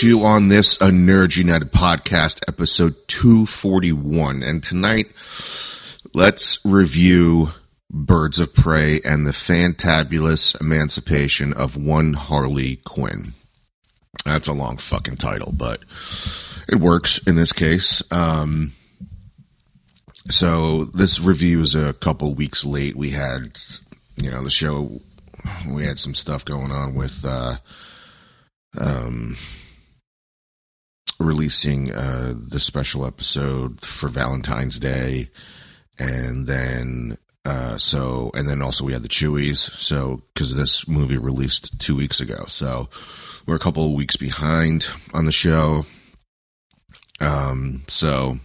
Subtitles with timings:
[0.00, 4.42] Chew on This, a Nerd United podcast, episode 241.
[4.42, 5.08] And tonight,
[6.14, 7.50] let's review
[7.90, 13.34] Birds of Prey and the fantabulous emancipation of one Harley Quinn.
[14.24, 15.82] That's a long fucking title, but
[16.66, 18.02] it works in this case.
[18.10, 18.72] Um,
[20.30, 22.96] so this review is a couple weeks late.
[22.96, 23.58] We had,
[24.16, 25.02] you know, the show,
[25.68, 27.56] we had some stuff going on with, uh,
[28.78, 29.36] um,
[31.20, 35.30] releasing uh, the special episode for Valentine's Day,
[35.98, 39.58] and then uh, so and then also we had the Chewies.
[39.58, 42.88] So because this movie released two weeks ago, so
[43.46, 45.84] we're a couple of weeks behind on the show.
[47.20, 48.40] Um, so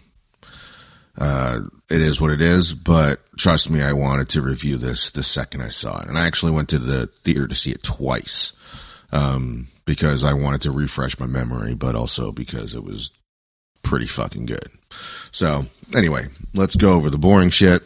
[1.17, 5.23] uh, it is what it is, but trust me, I wanted to review this the
[5.23, 8.51] second I saw it, and I actually went to the theater to see it twice.
[9.15, 13.11] Um, because I wanted to refresh my memory, but also because it was
[13.81, 14.69] pretty fucking good.
[15.31, 17.83] So anyway, let's go over the boring shit.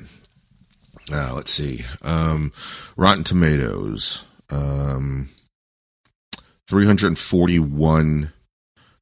[1.12, 1.86] Uh, let's see.
[2.02, 2.54] Um,
[2.96, 5.30] Rotten Tomatoes, um,
[6.68, 8.32] 341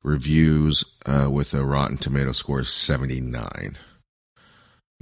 [0.04, 3.78] reviews uh, with a Rotten Tomato score of 79.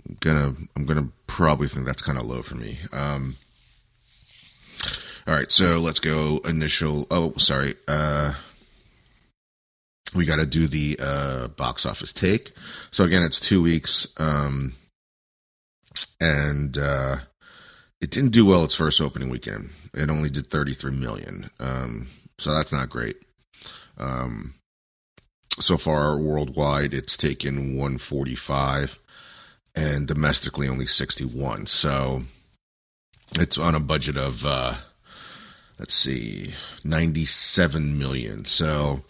[0.07, 2.79] I'm gonna, I'm gonna probably think that's kind of low for me.
[2.91, 3.37] Um,
[5.27, 7.07] all right, so let's go initial.
[7.09, 7.75] Oh, sorry.
[7.87, 8.33] Uh,
[10.13, 12.51] we got to do the uh, box office take.
[12.91, 14.75] So again, it's two weeks, um,
[16.21, 17.17] and uh,
[18.01, 19.71] it didn't do well its first opening weekend.
[19.95, 22.07] It only did 33 million, um,
[22.37, 23.17] so that's not great.
[23.97, 24.53] Um,
[25.59, 28.99] so far, worldwide, it's taken 145,
[29.73, 31.65] and domestically only 61.
[31.65, 32.25] So
[33.39, 34.45] it's on a budget of.
[34.45, 34.75] Uh,
[35.79, 36.53] let's see,
[36.83, 38.45] 97 million.
[38.45, 39.03] So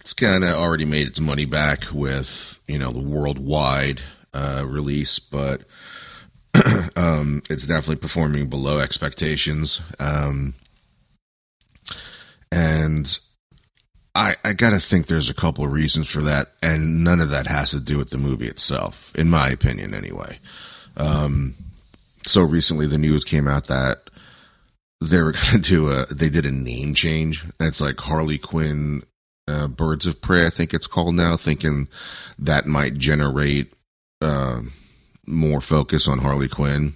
[0.00, 4.02] it's kind of already made its money back with, you know, the worldwide
[4.32, 5.62] uh, release, but
[6.96, 9.80] um, it's definitely performing below expectations.
[9.98, 10.54] Um,
[12.50, 13.18] and
[14.14, 17.30] I, I got to think there's a couple of reasons for that, and none of
[17.30, 20.38] that has to do with the movie itself, in my opinion, anyway.
[20.96, 21.54] Um,
[22.26, 24.07] so recently, the news came out that
[25.00, 27.46] they were going to do a they did a name change.
[27.60, 29.02] It's like harley quinn
[29.46, 31.88] uh, birds of prey i think it's called now thinking
[32.38, 33.72] that might generate
[34.20, 34.60] uh,
[35.26, 36.94] more focus on harley quinn.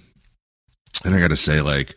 [1.03, 1.95] And i gotta say like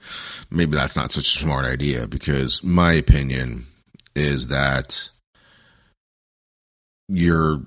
[0.50, 3.66] maybe that's not such a smart idea because my opinion
[4.14, 5.10] is that
[7.08, 7.62] you're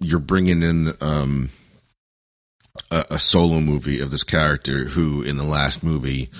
[0.00, 1.50] you're bringing in um,
[2.90, 6.30] a, a solo movie of this character who in the last movie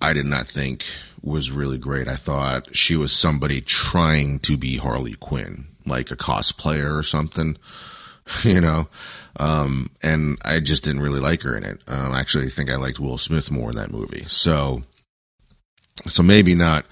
[0.00, 0.84] I did not think
[1.22, 2.08] was really great.
[2.08, 7.56] I thought she was somebody trying to be Harley Quinn, like a cosplayer or something,
[8.42, 8.88] you know.
[9.38, 11.82] Um, and I just didn't really like her in it.
[11.86, 14.24] Um, actually, think I liked Will Smith more in that movie.
[14.26, 14.82] So,
[16.08, 16.86] so maybe not,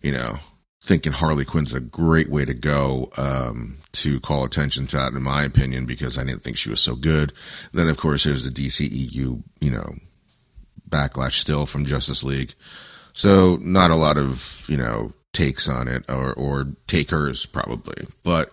[0.00, 0.38] you know,
[0.82, 5.22] thinking Harley Quinn's a great way to go um, to call attention to that, in
[5.22, 7.32] my opinion, because I didn't think she was so good.
[7.72, 9.96] Then, of course, there's the DCEU, you know,
[10.94, 12.54] backlash still from Justice League.
[13.12, 18.06] So not a lot of, you know, takes on it or, or takers probably.
[18.22, 18.52] But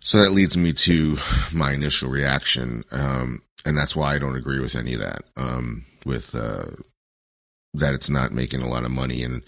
[0.00, 1.18] so that leads me to
[1.52, 2.84] my initial reaction.
[2.90, 5.24] Um, and that's why I don't agree with any of that.
[5.36, 6.66] Um, with, uh,
[7.74, 9.42] that it's not making a lot of money and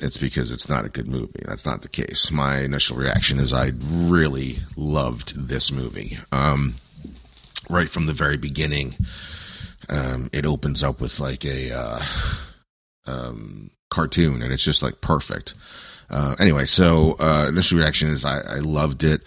[0.00, 1.42] it's because it's not a good movie.
[1.46, 2.30] That's not the case.
[2.30, 6.18] My initial reaction is I really loved this movie.
[6.30, 6.76] Um,
[7.68, 8.96] right from the very beginning
[9.88, 12.04] um, it opens up with like a uh,
[13.06, 15.54] um, cartoon, and it's just like perfect.
[16.10, 19.26] Uh, anyway, so uh, initial reaction is I, I loved it.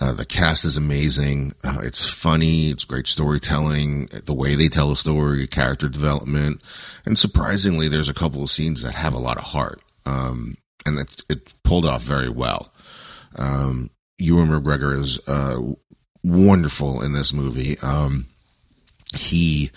[0.00, 1.54] Uh, the cast is amazing.
[1.62, 2.70] Uh, it's funny.
[2.70, 4.08] It's great storytelling.
[4.24, 6.60] The way they tell a story, character development,
[7.06, 9.80] and surprisingly, there's a couple of scenes that have a lot of heart.
[10.04, 12.72] Um, and it, it pulled off very well.
[13.36, 15.60] Um, Ewan McGregor is uh,
[16.22, 17.78] wonderful in this movie.
[17.78, 18.26] Um,
[19.14, 19.70] he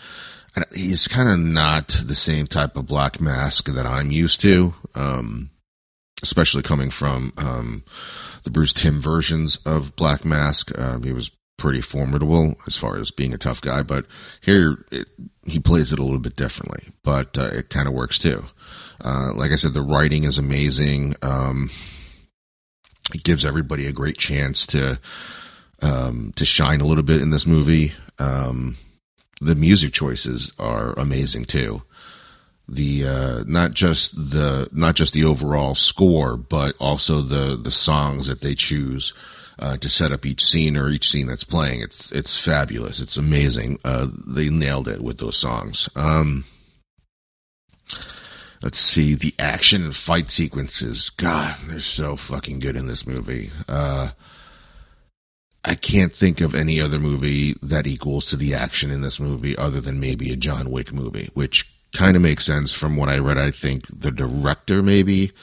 [0.73, 5.51] he's kind of not the same type of black mask that I'm used to, um,
[6.23, 7.83] especially coming from um,
[8.43, 10.77] the Bruce Timm versions of Black Mask.
[10.77, 14.05] Uh, he was pretty formidable as far as being a tough guy, but
[14.41, 15.07] here it,
[15.45, 18.45] he plays it a little bit differently, but uh, it kind of works too.
[19.03, 21.15] Uh, like I said, the writing is amazing.
[21.21, 21.69] Um,
[23.13, 24.99] it gives everybody a great chance to
[25.81, 27.93] um, to shine a little bit in this movie.
[28.17, 28.77] Um,
[29.41, 31.83] the music choices are amazing too.
[32.69, 38.27] The uh, not just the not just the overall score, but also the the songs
[38.27, 39.13] that they choose
[39.59, 41.81] uh, to set up each scene or each scene that's playing.
[41.81, 42.99] It's it's fabulous.
[42.99, 43.79] It's amazing.
[43.85, 45.87] Uh, they nailed it with those songs.
[45.95, 46.43] Um,
[48.61, 51.09] let's see the action and fight sequences.
[51.09, 53.51] God, they're so fucking good in this movie.
[55.67, 59.57] I can't think of any other movie that equals to the action in this movie
[59.57, 63.17] other than maybe a John Wick movie, which kind of makes sense from what I
[63.17, 63.37] read.
[63.37, 65.33] I think the director maybe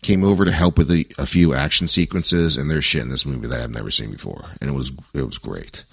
[0.00, 3.26] came over to help with a, a, few action sequences, and there's shit in this
[3.26, 5.84] movie that I've never seen before, and it was it was great.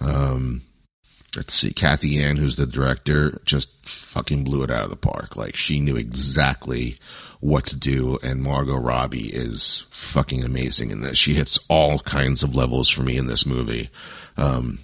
[0.00, 0.62] Um,
[1.36, 5.36] let's see, Cathy Yan, who's the director, just fucking blew it out of the park.
[5.36, 6.98] Like she knew exactly
[7.40, 8.18] what to do.
[8.22, 11.18] And Margot Robbie is fucking amazing in this.
[11.18, 13.90] She hits all kinds of levels for me in this movie.
[14.36, 14.80] Um,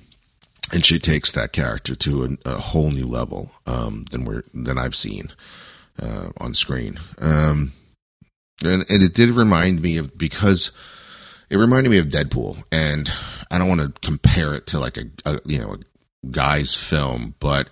[0.73, 4.79] and she takes that character to a, a whole new level um, than we're than
[4.79, 5.31] I've seen
[6.01, 6.99] uh, on screen.
[7.19, 7.73] Um,
[8.65, 10.73] and, and it did remind me of because
[11.51, 13.11] it reminded me of Deadpool, and
[13.51, 15.79] I don't want to compare it to like a, a you know a
[16.31, 17.69] guy's film, but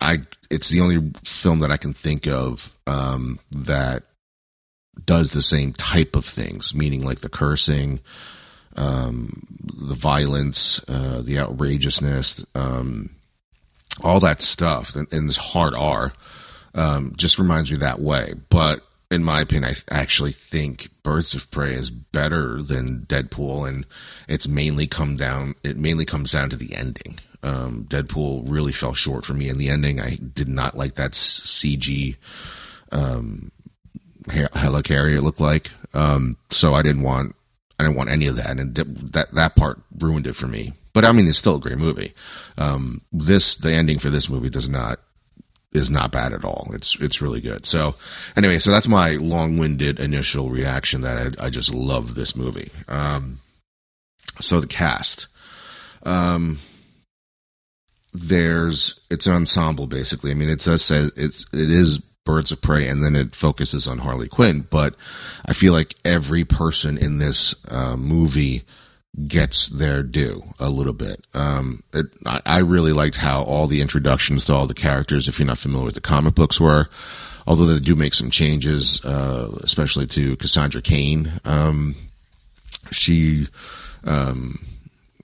[0.00, 4.04] I it's the only film that I can think of um, that
[5.04, 8.00] does the same type of things, meaning like the cursing,
[8.76, 9.42] um,
[9.76, 13.10] the violence, uh, the outrageousness, um,
[14.02, 16.12] all that stuff, and, and this hard R
[16.74, 18.34] um, just reminds me that way.
[18.50, 18.80] But
[19.10, 23.86] in my opinion, I actually think Birds of Prey is better than Deadpool, and
[24.28, 25.54] it's mainly come down.
[25.62, 27.18] It mainly comes down to the ending.
[27.44, 30.00] Um, Deadpool really fell short for me in the ending.
[30.00, 32.16] I did not like that CG
[32.90, 33.52] um,
[34.26, 35.70] helicarrier looked like.
[35.92, 37.36] Um, so I didn't want
[37.78, 40.72] I didn't want any of that, and that that part ruined it for me.
[40.94, 42.14] But I mean, it's still a great movie.
[42.56, 45.00] Um, this the ending for this movie does not
[45.72, 46.70] is not bad at all.
[46.72, 47.66] It's it's really good.
[47.66, 47.96] So
[48.36, 52.70] anyway, so that's my long winded initial reaction that I, I just love this movie.
[52.88, 53.40] Um,
[54.40, 55.26] so the cast.
[56.04, 56.58] Um,
[58.14, 60.30] there's it's an ensemble basically.
[60.30, 60.74] I mean, it's a
[61.16, 64.66] it's it is Birds of Prey, and then it focuses on Harley Quinn.
[64.70, 64.94] But
[65.44, 68.64] I feel like every person in this uh, movie
[69.28, 71.24] gets their due a little bit.
[71.34, 75.38] Um, it, I, I, really liked how all the introductions to all the characters, if
[75.38, 76.88] you're not familiar with the comic books, were.
[77.46, 81.40] Although they do make some changes, uh, especially to Cassandra Cain.
[81.44, 81.94] Um,
[82.90, 83.48] she
[84.04, 84.66] um,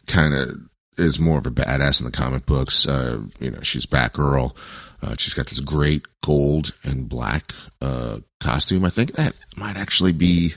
[0.06, 0.60] kind of
[1.00, 2.86] is more of a badass in the comic books.
[2.86, 4.54] Uh, you know, she's Batgirl.
[5.02, 8.84] Uh, she's got this great gold and black uh, costume.
[8.84, 10.54] I think that might actually be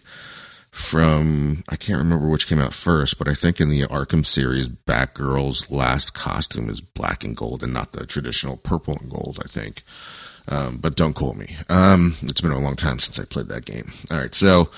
[0.72, 4.68] from I can't remember which came out first, but I think in the Arkham series,
[4.68, 9.40] Batgirl's last costume is black and gold and not the traditional purple and gold.
[9.44, 9.84] I think,
[10.48, 11.56] um, but don't quote me.
[11.70, 13.94] Um, it's been a long time since I played that game.
[14.10, 14.72] All right, so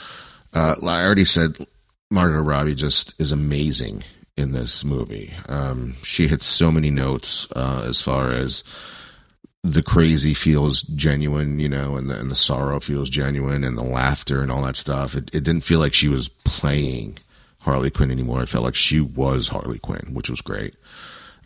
[0.54, 1.66] uh, I already said
[2.12, 4.04] Margot Robbie just is amazing
[4.38, 5.34] in this movie.
[5.48, 8.64] Um, she hits so many notes uh, as far as
[9.64, 13.84] the crazy feels genuine, you know, and the, and the sorrow feels genuine, and the
[13.84, 15.16] laughter and all that stuff.
[15.16, 17.18] It, it didn't feel like she was playing
[17.60, 18.44] Harley Quinn anymore.
[18.44, 20.76] It felt like she was Harley Quinn, which was great.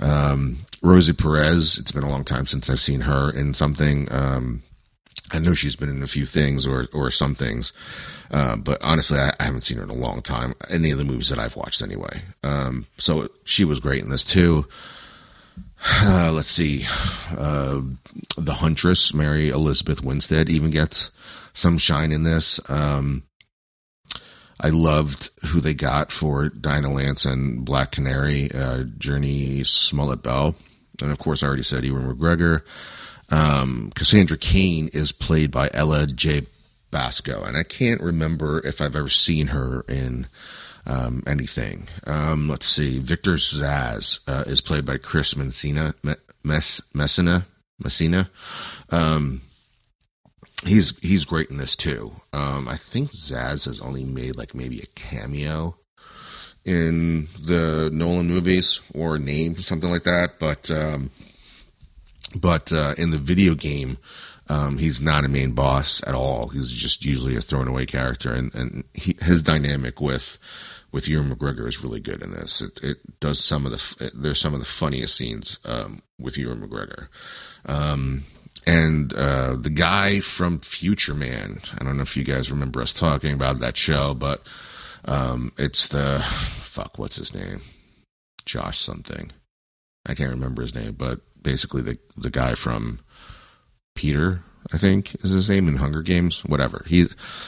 [0.01, 4.12] Um, Rosie Perez, it's been a long time since I've seen her in something.
[4.12, 4.63] Um,
[5.31, 7.74] I know she's been in a few things or, or some things,
[8.31, 10.55] uh, but honestly, I, I, haven't seen her in a long time.
[10.69, 12.24] Any of the movies that I've watched, anyway.
[12.43, 14.67] Um, so she was great in this too.
[16.01, 16.86] Uh, let's see.
[17.36, 17.81] Uh,
[18.38, 21.09] the Huntress, Mary Elizabeth Winstead, even gets
[21.53, 22.59] some shine in this.
[22.69, 23.24] Um,
[24.62, 30.55] I loved who they got for Dinah Lance and Black Canary, uh, Jurnee Smollett Bell.
[31.01, 32.63] and of course, I already said Ewan McGregor.
[33.31, 36.48] Um, Cassandra Cain is played by Ella Jay
[36.91, 40.27] Basco, and I can't remember if I've ever seen her in
[40.86, 41.88] um, anything.
[42.07, 43.00] Um, let's see.
[43.00, 45.93] Victor Zsasz uh, is played by Chris Messina.
[46.43, 47.45] Mess, Messina.
[47.79, 48.29] Messina.
[48.89, 49.41] Um,
[50.65, 52.12] he's he's great in this too.
[52.33, 55.77] Um, I think Zsasz has only made like maybe a cameo
[56.65, 61.12] in the Nolan movies or a name something like that, but um,
[62.36, 63.98] but uh, in the video game,
[64.48, 66.48] um, he's not a main boss at all.
[66.48, 70.39] He's just usually a thrown away character, and and he, his dynamic with
[70.91, 72.62] with Ewan McGregor is really good in this.
[72.62, 76.67] It, it does some of the there's some of the funniest scenes um, with Ewan
[76.67, 77.07] McGregor.
[77.65, 78.25] Um,
[78.65, 81.62] and uh, the guy from Future Man.
[81.79, 84.43] I don't know if you guys remember us talking about that show, but
[85.05, 86.19] um, it's the
[86.62, 86.98] fuck.
[86.98, 87.62] What's his name?
[88.45, 89.31] Josh something.
[90.05, 93.00] I can't remember his name, but basically the the guy from
[93.96, 96.43] Peter, I think is his name in Hunger Games.
[96.46, 96.84] Whatever.
[96.88, 97.08] He.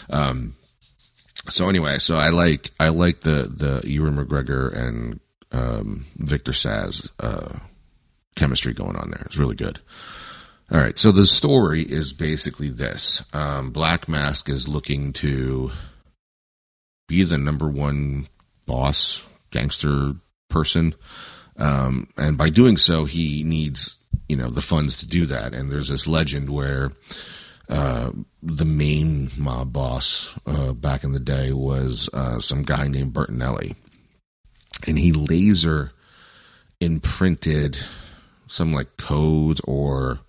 [0.10, 0.56] Um,
[1.50, 5.20] so anyway, so I like I like the the Ewan McGregor and
[5.52, 7.58] um, Victor Zsasz uh,
[8.36, 9.24] chemistry going on there.
[9.26, 9.80] It's really good.
[10.72, 15.72] All right, so the story is basically this: um, Black Mask is looking to
[17.08, 18.28] be the number one
[18.66, 20.14] boss gangster
[20.50, 20.96] person,
[21.62, 25.54] um, and by doing so, he needs you know the funds to do that.
[25.54, 26.92] And there's this legend where
[27.70, 33.14] uh, the main mob boss uh, back in the day was uh, some guy named
[33.14, 33.76] Bertinelli,
[34.88, 35.92] and he laser
[36.80, 37.78] imprinted
[38.48, 40.20] some like codes or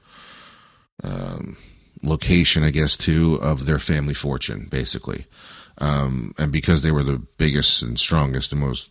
[1.02, 1.56] um,
[2.02, 5.26] location, I guess, too, of their family fortune, basically.
[5.78, 8.90] Um, and because they were the biggest and strongest and most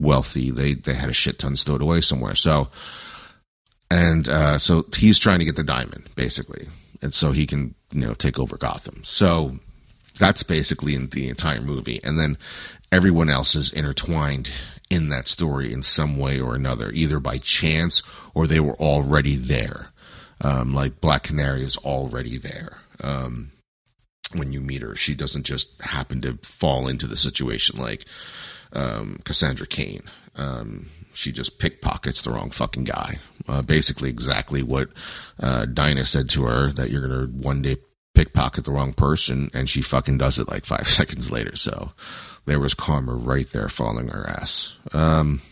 [0.00, 2.34] wealthy, they, they had a shit ton stowed away somewhere.
[2.34, 2.70] So,
[3.90, 6.68] and, uh, so he's trying to get the diamond, basically.
[7.02, 9.02] And so he can, you know, take over Gotham.
[9.04, 9.58] So
[10.18, 12.00] that's basically in the entire movie.
[12.02, 12.38] And then
[12.90, 14.50] everyone else is intertwined
[14.90, 18.02] in that story in some way or another, either by chance
[18.34, 19.90] or they were already there.
[20.40, 22.78] Um, like Black Canary is already there.
[23.02, 23.52] Um,
[24.32, 28.04] when you meet her, she doesn't just happen to fall into the situation like
[28.72, 30.02] um, Cassandra Cain.
[30.36, 33.18] Um, she just pickpockets the wrong fucking guy.
[33.48, 34.90] Uh, basically, exactly what
[35.40, 37.76] uh, Dinah said to her that you're gonna one day
[38.14, 41.56] pickpocket the wrong person, and she fucking does it like five seconds later.
[41.56, 41.92] So
[42.44, 44.74] there was karma right there falling her ass.
[44.92, 45.42] Um,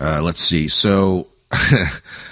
[0.00, 0.68] uh, let's see.
[0.68, 1.28] So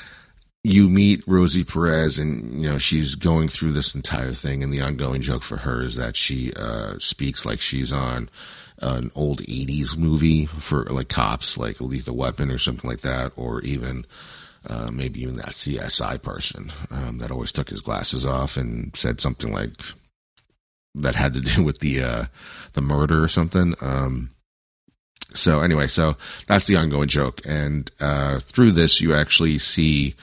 [0.63, 4.83] you meet Rosie Perez, and you know she's going through this entire thing, and the
[4.83, 8.29] ongoing joke for her is that she uh, speaks like she's on
[8.79, 13.63] an old '80s movie for like cops, like Lethal Weapon or something like that, or
[13.63, 14.05] even
[14.69, 19.21] uh, maybe even that CSI person um, that always took his glasses off and said
[19.21, 19.81] something like
[20.95, 22.25] that had to do with the uh,
[22.75, 23.75] the murder or something.
[23.81, 24.33] Um,
[25.33, 26.17] so anyway, so
[26.49, 30.17] that's the ongoing joke, and uh, through this you actually see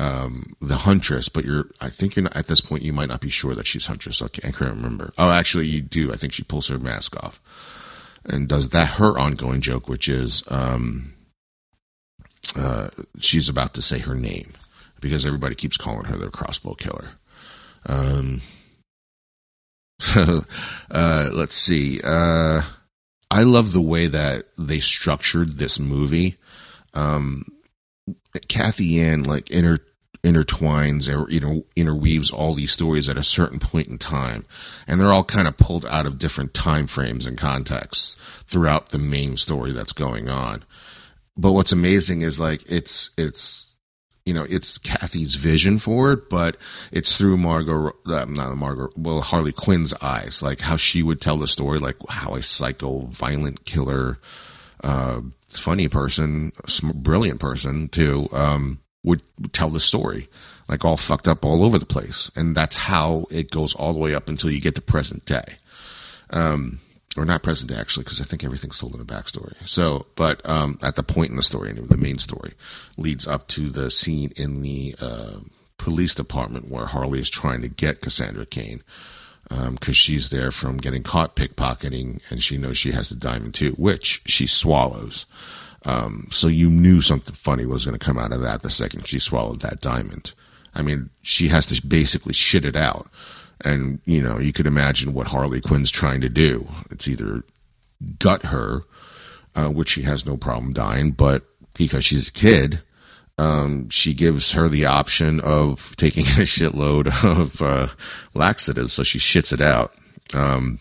[0.00, 3.20] um, the huntress, but you're, I think you're not, at this point, you might not
[3.20, 4.22] be sure that she's huntress.
[4.22, 5.12] I can't remember.
[5.18, 6.10] Oh, actually, you do.
[6.10, 7.38] I think she pulls her mask off
[8.24, 11.12] and does that her ongoing joke, which is, um,
[12.56, 12.88] uh,
[13.18, 14.54] she's about to say her name
[15.00, 17.10] because everybody keeps calling her the crossbow killer.
[17.84, 18.40] Um,
[20.16, 22.00] uh, let's see.
[22.02, 22.62] Uh,
[23.30, 26.36] I love the way that they structured this movie.
[26.94, 27.44] Um,
[28.48, 29.78] Cathy Yan like inter
[30.22, 34.44] intertwines or you know interweaves all these stories at a certain point in time.
[34.86, 38.98] And they're all kind of pulled out of different time frames and contexts throughout the
[38.98, 40.64] main story that's going on.
[41.36, 43.74] But what's amazing is like it's it's
[44.26, 46.58] you know it's Cathy's vision for it but
[46.92, 51.38] it's through Margot uh, not Margot well Harley Quinn's eyes like how she would tell
[51.38, 54.18] the story like how a psycho violent killer
[54.84, 55.20] uh
[55.58, 56.52] funny person,
[56.94, 60.28] brilliant person too, um, would tell the story
[60.68, 62.30] like all fucked up all over the place.
[62.36, 65.56] And that's how it goes all the way up until you get to present day.
[66.30, 66.80] Um,
[67.16, 69.54] or not present day actually, because I think everything's told in a backstory.
[69.66, 72.52] So, but, um, at the point in the story, anyway, the main story
[72.96, 75.40] leads up to the scene in the, uh,
[75.76, 78.82] police department where Harley is trying to get Cassandra Cain
[79.48, 83.54] because um, she's there from getting caught pickpocketing and she knows she has the diamond
[83.54, 85.26] too, which she swallows.
[85.84, 89.08] Um, so you knew something funny was going to come out of that the second
[89.08, 90.34] she swallowed that diamond.
[90.74, 93.10] I mean, she has to basically shit it out.
[93.62, 96.68] And, you know, you could imagine what Harley Quinn's trying to do.
[96.90, 97.44] It's either
[98.18, 98.84] gut her,
[99.54, 101.44] uh, which she has no problem dying, but
[101.74, 102.82] because she's a kid,
[103.38, 107.88] um, she gives her the option of taking a shitload of uh,
[108.34, 109.94] laxatives, so she shits it out,
[110.34, 110.78] um,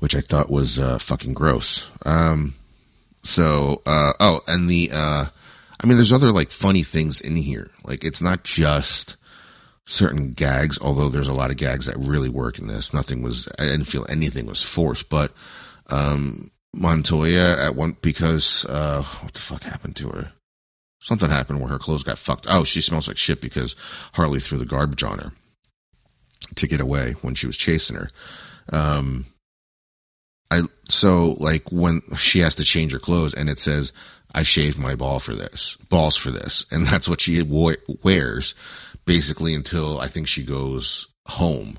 [0.00, 1.90] which I thought was uh, fucking gross.
[2.04, 2.54] Um,
[3.24, 5.26] so, uh, oh, and the, uh,
[5.80, 7.70] I mean, there's other like funny things in here.
[7.84, 9.16] Like, it's not just
[9.86, 12.94] certain gags, although there's a lot of gags that really work in this.
[12.94, 15.32] Nothing was, I didn't feel anything was forced, but,
[15.88, 20.32] um, Montoya at one, because, uh, what the fuck happened to her?
[21.00, 22.46] Something happened where her clothes got fucked.
[22.48, 23.76] Oh, she smells like shit because
[24.14, 25.32] Harley threw the garbage on her
[26.54, 28.08] to get away when she was chasing her.
[28.70, 29.26] Um,
[30.54, 33.92] I so like when she has to change her clothes and it says
[34.34, 38.54] I shaved my ball for this, balls for this, and that's what she wears
[39.04, 41.78] basically until I think she goes home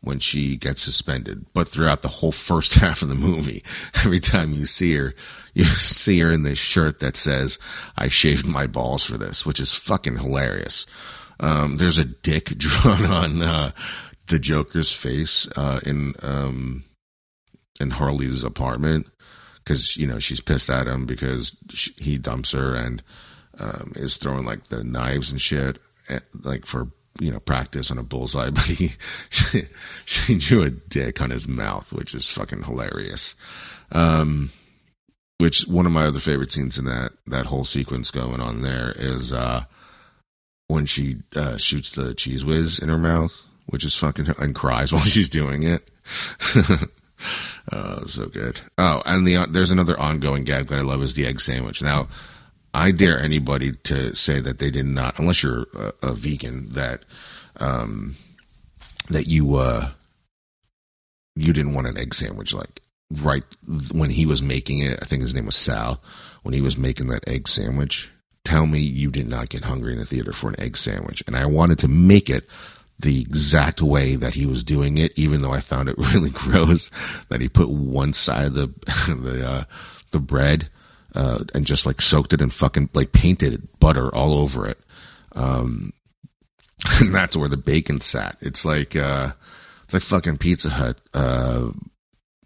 [0.00, 1.46] when she gets suspended.
[1.52, 3.62] But throughout the whole first half of the movie,
[3.94, 5.14] every time you see her,
[5.54, 7.58] you see her in this shirt that says
[7.96, 10.86] I shaved my balls for this, which is fucking hilarious.
[11.40, 13.72] Um, there's a dick drawn on uh,
[14.26, 16.84] the Joker's face uh, in um,
[17.80, 19.06] in Harley's apartment
[19.64, 23.02] because you know she's pissed at him because she, he dumps her and
[23.58, 26.88] um, is throwing like the knives and shit at, eh, like for
[27.20, 28.92] you know practice on a bullseye, but he
[29.30, 29.64] she,
[30.04, 33.34] she drew a dick on his mouth, which is fucking hilarious.
[33.90, 34.50] Um,
[35.38, 38.92] which one of my other favorite scenes in that that whole sequence going on there
[38.96, 39.64] is uh
[40.68, 44.92] when she uh, shoots the Cheez Whiz in her mouth, which is fucking and cries
[44.92, 45.90] while she's doing it.
[47.70, 48.60] Oh, so good.
[48.78, 51.82] Oh, and the there's another ongoing gag that I love is the egg sandwich.
[51.82, 52.08] Now,
[52.74, 57.04] I dare anybody to say that they did not, unless you're a, a vegan, that
[57.56, 58.16] um,
[59.08, 59.90] that you uh,
[61.36, 62.80] you didn't want an egg sandwich like
[63.20, 63.44] right
[63.92, 64.98] when he was making it.
[65.02, 66.02] I think his name was Sal.
[66.42, 68.10] When he was making that egg sandwich,
[68.44, 71.22] tell me you did not get hungry in the theater for an egg sandwich.
[71.26, 72.48] And I wanted to make it
[73.02, 76.90] the exact way that he was doing it, even though I found it really gross
[77.28, 78.66] that he put one side of the
[79.08, 79.64] the uh,
[80.10, 80.68] the bread
[81.14, 84.78] uh, and just like soaked it and fucking like painted butter all over it.
[85.32, 85.92] Um,
[87.00, 88.36] and that's where the bacon sat.
[88.40, 89.32] It's like uh,
[89.84, 91.70] it's like fucking Pizza Hut uh,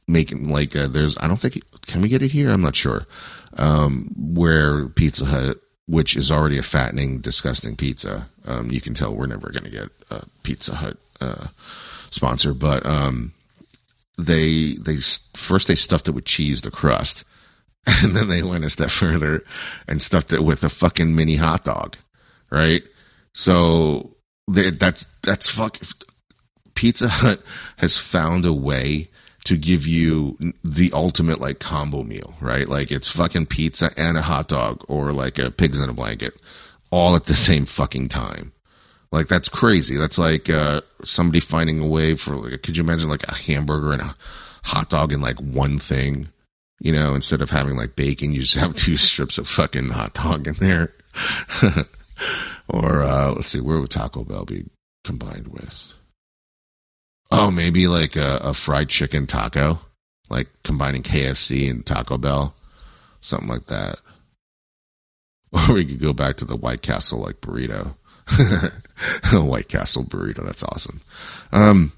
[0.09, 2.51] making like uh, there's I don't think can we get it here?
[2.51, 3.07] I'm not sure.
[3.55, 8.29] Um, where Pizza Hut which is already a fattening, disgusting pizza.
[8.45, 11.47] Um, you can tell we're never going to get a Pizza Hut uh,
[12.11, 13.33] sponsor, but um,
[14.19, 14.97] they they
[15.35, 17.25] first they stuffed it with cheese, the crust,
[17.87, 19.45] and then they went a step further
[19.87, 21.97] and stuffed it with a fucking mini hot dog,
[22.51, 22.83] right?
[23.33, 24.17] So
[24.49, 25.79] they, that's that's fuck.
[26.75, 27.41] Pizza Hut
[27.79, 29.09] has found a way
[29.47, 32.69] to give you the ultimate like combo meal, right?
[32.69, 36.35] Like it's fucking pizza and a hot dog or like a pigs in a blanket
[36.91, 38.53] all at the same fucking time.
[39.13, 39.97] Like that's crazy.
[39.97, 43.93] That's like uh, somebody finding a way for like could you imagine like a hamburger
[43.93, 44.17] and a
[44.65, 46.29] hot dog in like one thing?
[46.81, 50.15] You know, instead of having like bacon, you just have two strips of fucking hot
[50.15, 50.93] dog in there.
[52.69, 54.67] or uh, let's see, where would Taco Bell be
[55.05, 55.96] combined with?
[57.31, 59.81] Oh, maybe like a, a fried chicken taco,
[60.29, 62.55] like combining KFC and Taco Bell,
[63.21, 63.99] something like that.
[65.53, 67.95] Or we could go back to the White Castle like burrito.
[69.33, 70.45] White Castle burrito.
[70.45, 71.01] That's awesome.
[71.51, 71.93] Um,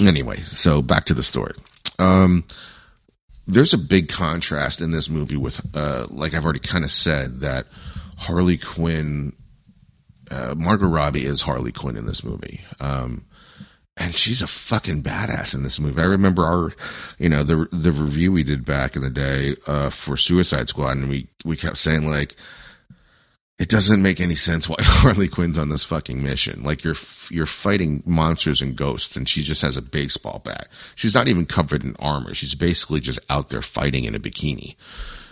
[0.00, 1.54] anyway, so back to the story.
[1.98, 2.44] Um,
[3.46, 7.40] there's a big contrast in this movie with, uh, like I've already kind of said,
[7.40, 7.66] that
[8.16, 9.34] Harley Quinn,
[10.30, 12.64] uh, Margot Robbie is Harley Quinn in this movie.
[12.80, 13.26] Um,
[13.96, 16.00] and she's a fucking badass in this movie.
[16.00, 16.72] I remember our,
[17.18, 20.98] you know, the the review we did back in the day uh, for Suicide Squad,
[20.98, 22.36] and we we kept saying like,
[23.58, 26.62] it doesn't make any sense why Harley Quinn's on this fucking mission.
[26.62, 26.96] Like you're
[27.30, 30.68] you're fighting monsters and ghosts, and she just has a baseball bat.
[30.94, 32.34] She's not even covered in armor.
[32.34, 34.76] She's basically just out there fighting in a bikini.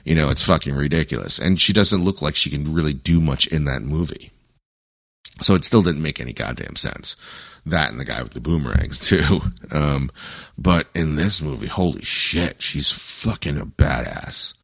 [0.04, 3.46] You know, it's fucking ridiculous, and she doesn't look like she can really do much
[3.46, 4.30] in that movie.
[5.40, 7.16] So it still didn't make any goddamn sense
[7.66, 9.40] that and the guy with the boomerangs too.
[9.70, 10.12] Um,
[10.56, 14.54] but in this movie, holy shit, she's fucking a badass.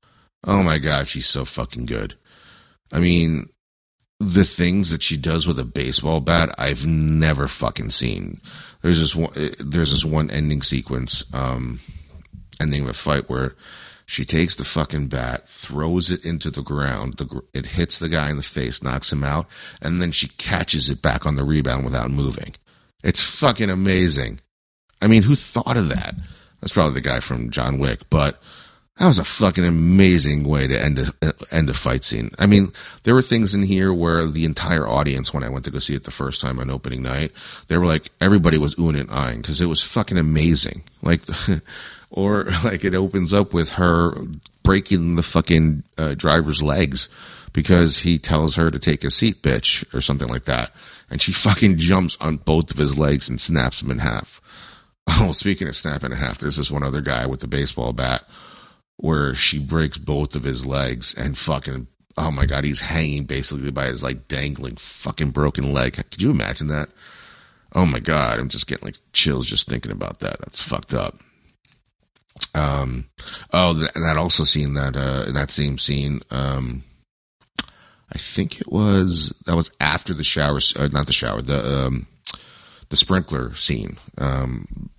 [0.44, 2.14] Oh my god, she's so fucking good.
[2.92, 3.48] I mean,
[4.20, 8.40] the things that she does with a baseball bat, I've never fucking seen.
[8.82, 11.80] There's this one, there's this one ending sequence, um,
[12.60, 13.54] ending of a fight where
[14.06, 17.14] she takes the fucking bat, throws it into the ground.
[17.14, 19.46] The, it hits the guy in the face, knocks him out,
[19.80, 22.54] and then she catches it back on the rebound without moving.
[23.02, 24.40] It's fucking amazing.
[25.02, 26.14] I mean, who thought of that?
[26.60, 28.40] That's probably the guy from John Wick, but
[28.98, 32.32] That was a fucking amazing way to end a end a fight scene.
[32.38, 35.70] I mean, there were things in here where the entire audience, when I went to
[35.70, 37.32] go see it the first time on opening night,
[37.68, 40.82] they were like everybody was oohing and eyeing because it was fucking amazing.
[41.00, 41.22] Like,
[42.10, 44.14] or like it opens up with her
[44.62, 47.08] breaking the fucking uh, driver's legs
[47.52, 50.72] because he tells her to take a seat, bitch, or something like that,
[51.10, 54.40] and she fucking jumps on both of his legs and snaps them in half.
[55.12, 58.22] Oh, speaking of snapping in half, there's this one other guy with the baseball bat
[58.96, 63.70] where she breaks both of his legs and fucking oh my god, he's hanging basically
[63.70, 65.94] by his like dangling fucking broken leg.
[65.94, 66.90] Could you imagine that?
[67.74, 70.38] Oh my god, I'm just getting like chills just thinking about that.
[70.40, 71.18] That's fucked up.
[72.54, 73.08] Um,
[73.52, 76.84] oh, and that also scene that uh that same scene, um,
[78.12, 82.06] I think it was that was after the shower, uh, not the shower, the um,
[82.88, 83.98] the sprinkler scene.
[84.18, 84.90] Um,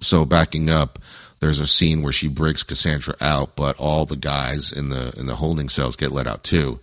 [0.00, 0.98] so backing up,
[1.40, 5.26] there's a scene where she breaks Cassandra out, but all the guys in the in
[5.26, 6.80] the holding cells get let out too.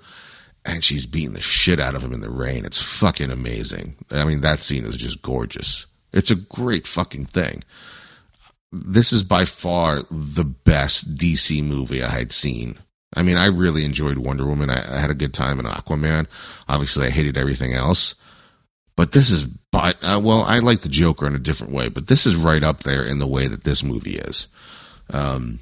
[0.65, 2.65] And she's beating the shit out of him in the rain.
[2.65, 3.95] It's fucking amazing.
[4.11, 5.85] I mean, that scene is just gorgeous.
[6.11, 7.63] It's a great fucking thing.
[8.73, 12.79] This is by far the best DC movie I had seen.
[13.15, 14.69] I mean, I really enjoyed Wonder Woman.
[14.69, 16.27] I, I had a good time in Aquaman.
[16.67, 18.15] Obviously, I hated everything else.
[18.95, 22.07] But this is, but uh, well, I like the Joker in a different way, but
[22.07, 24.47] this is right up there in the way that this movie is.
[25.11, 25.59] Um,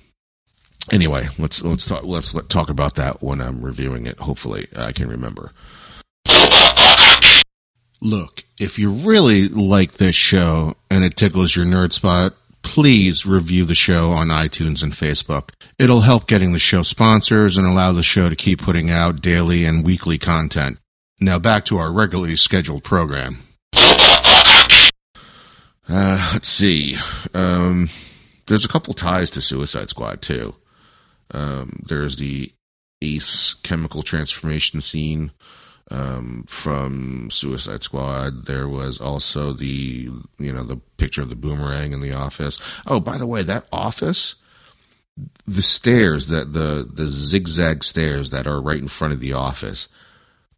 [0.90, 4.20] anyway, let's let's talk let's let, talk about that when I'm reviewing it.
[4.20, 5.52] Hopefully, I can remember.
[8.02, 13.64] Look, if you really like this show and it tickles your nerd spot, please review
[13.64, 15.52] the show on iTunes and Facebook.
[15.78, 19.64] It'll help getting the show sponsors and allow the show to keep putting out daily
[19.64, 20.80] and weekly content.
[21.22, 23.44] Now back to our regularly scheduled program.
[25.88, 26.98] Uh, let's see.
[27.36, 27.90] Um,
[28.48, 30.56] there's a couple ties to Suicide Squad too.
[31.32, 32.52] Um, there's the
[33.02, 35.32] Ace chemical transformation scene
[35.92, 38.46] um, from Suicide Squad.
[38.46, 42.60] There was also the you know the picture of the boomerang in the office.
[42.86, 44.36] Oh, by the way, that office,
[45.48, 49.88] the stairs that the the zigzag stairs that are right in front of the office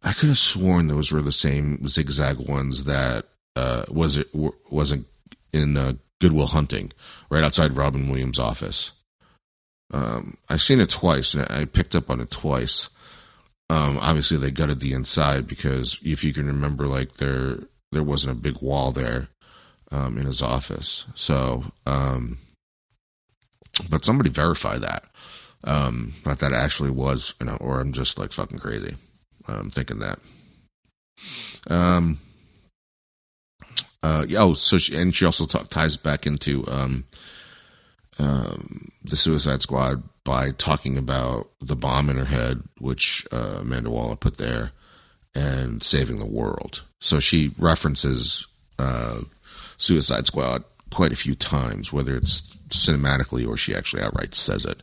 [0.02, 4.28] I could have sworn those were the same zigzag ones that uh, was it
[4.70, 5.06] wasn't
[5.52, 6.92] in uh, Good Will Hunting,
[7.30, 8.92] right outside Robin Williams' office.
[9.92, 12.88] Um, I've seen it twice, and I picked up on it twice.
[13.70, 17.58] Um, obviously, they gutted the inside because if you can remember, like there
[17.92, 19.28] there wasn't a big wall there
[19.90, 21.04] um, in his office.
[21.14, 22.38] So, um,
[23.90, 25.04] but somebody verify that.
[25.64, 28.96] Um, that that actually was, you know, or I'm just like fucking crazy.
[29.46, 30.18] I'm thinking that.
[31.68, 32.20] Um.
[34.02, 34.24] Uh.
[34.36, 37.04] Oh, so she and she also talk, ties back into um,
[38.18, 43.88] um, the Suicide Squad by talking about the bomb in her head, which uh, Amanda
[43.88, 44.72] Waller put there,
[45.34, 46.82] and saving the world.
[47.00, 48.46] So she references
[48.78, 49.22] uh,
[49.78, 54.82] Suicide Squad quite a few times, whether it's cinematically or she actually outright says it.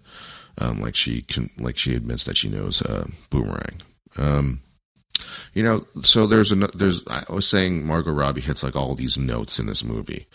[0.58, 3.84] Um, like she can, like she admits that she knows uh, Boomerang.
[4.18, 4.62] Um,
[5.54, 9.16] you know, so there's a there's I was saying Margot Robbie hits like all these
[9.16, 10.28] notes in this movie.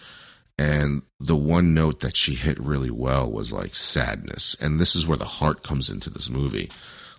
[0.60, 4.54] And the one note that she hit really well was like sadness.
[4.60, 6.70] And this is where the heart comes into this movie.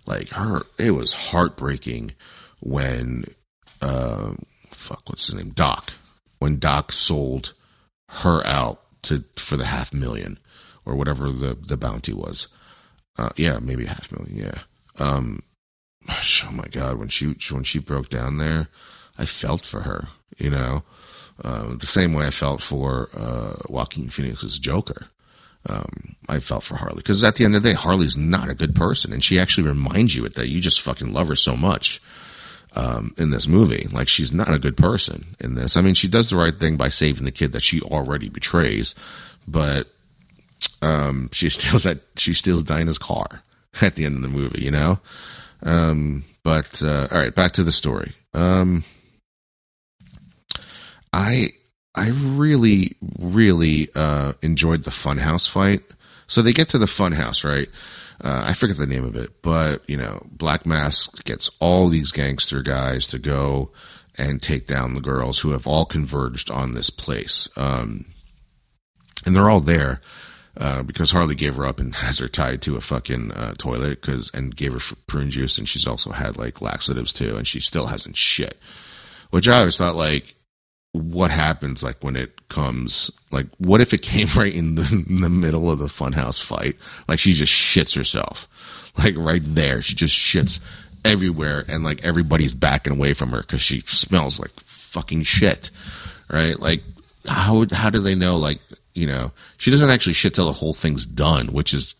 [0.06, 2.12] Like her it was heartbreaking
[2.60, 3.24] when
[3.80, 4.34] uh
[4.70, 5.50] fuck what's his name?
[5.50, 5.92] Doc.
[6.38, 7.52] When Doc sold
[8.10, 10.38] her out to for the half million
[10.86, 12.46] or whatever the the bounty was.
[13.18, 14.60] Uh yeah, maybe half million, yeah.
[15.04, 15.42] Um
[16.08, 18.68] oh my god, when she when she broke down there,
[19.18, 20.10] I felt for her.
[20.38, 20.84] You know,
[21.42, 25.06] uh, the same way I felt for uh, Joaquin Phoenix's Joker.
[25.68, 28.54] Um, I felt for Harley because at the end of the day, Harley's not a
[28.54, 32.00] good person, and she actually reminds you that you just fucking love her so much.
[32.74, 35.76] Um, in this movie, like she's not a good person in this.
[35.76, 38.94] I mean, she does the right thing by saving the kid that she already betrays,
[39.46, 39.88] but
[40.80, 43.42] um, she steals that she steals Dinah's car
[43.82, 44.62] at the end of the movie.
[44.62, 45.00] You know,
[45.62, 48.14] um, but uh, all right, back to the story.
[48.32, 48.84] Um,
[51.12, 51.52] I
[51.94, 55.82] I really really uh, enjoyed the funhouse fight.
[56.26, 57.68] So they get to the funhouse, right?
[58.22, 62.12] Uh, I forget the name of it, but you know, Black Mask gets all these
[62.12, 63.72] gangster guys to go
[64.16, 67.48] and take down the girls who have all converged on this place.
[67.56, 68.06] Um,
[69.24, 70.00] and they're all there
[70.56, 74.00] uh, because Harley gave her up and has her tied to a fucking uh, toilet
[74.00, 77.60] because and gave her prune juice and she's also had like laxatives too and she
[77.60, 78.58] still hasn't shit.
[79.30, 80.34] Which I always thought like
[80.92, 85.20] what happens like when it comes like what if it came right in the, in
[85.20, 86.76] the middle of the funhouse fight?
[87.08, 88.48] Like she just shits herself.
[88.98, 90.60] Like right there she just shits
[91.04, 95.70] everywhere and like everybody's backing away from her because she smells like fucking shit
[96.28, 96.58] right?
[96.58, 96.82] Like
[97.26, 98.60] how how do they know like
[98.94, 101.94] you know she doesn't actually shit till the whole thing's done which is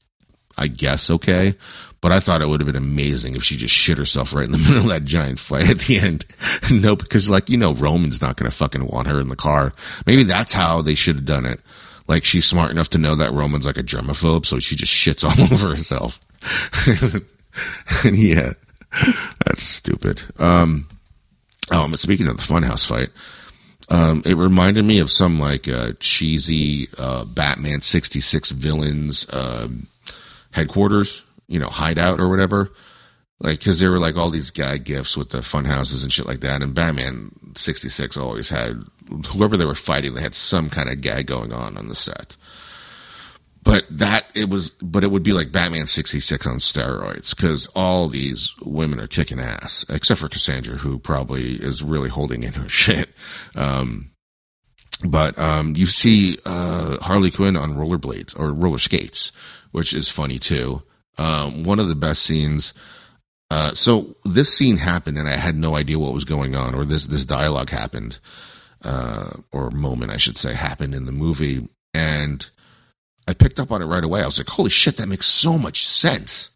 [0.58, 1.54] i guess okay
[2.02, 4.50] but I thought it would have been amazing if she just shit herself right in
[4.50, 6.26] the middle of that giant fight at the end.
[6.70, 9.72] no, because like, you know, Roman's not going to fucking want her in the car.
[10.04, 11.60] Maybe that's how they should have done it.
[12.08, 15.24] Like she's smart enough to know that Roman's like a germaphobe, so she just shits
[15.24, 16.20] all over herself.
[18.04, 18.54] yeah,
[19.46, 20.22] that's stupid.
[20.40, 20.88] Um,
[21.70, 23.10] oh, speaking of the funhouse fight,
[23.88, 29.86] um, it reminded me of some like uh, cheesy uh, Batman '66 villains um,
[30.50, 32.70] headquarters you know, hideout or whatever.
[33.38, 36.26] Like, cause there were like all these gag gifts with the fun houses and shit
[36.26, 36.62] like that.
[36.62, 38.82] And Batman 66 always had,
[39.28, 42.36] whoever they were fighting, they had some kind of gag going on on the set.
[43.64, 48.08] But that, it was, but it would be like Batman 66 on steroids because all
[48.08, 52.68] these women are kicking ass, except for Cassandra, who probably is really holding in her
[52.68, 53.10] shit.
[53.54, 54.12] Um,
[55.04, 59.32] but um, you see uh, Harley Quinn on rollerblades or roller skates,
[59.70, 60.82] which is funny too.
[61.18, 62.72] Um, one of the best scenes.
[63.50, 66.84] Uh, so this scene happened, and I had no idea what was going on, or
[66.84, 68.18] this this dialogue happened,
[68.82, 72.48] uh, or moment I should say, happened in the movie, and
[73.28, 74.22] I picked up on it right away.
[74.22, 76.48] I was like, "Holy shit, that makes so much sense."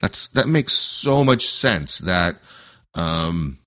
[0.00, 2.36] That's that makes so much sense that
[2.94, 3.58] um,